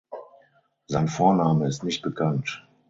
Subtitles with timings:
[0.87, 2.67] Sein Vorname ist nicht bekannt.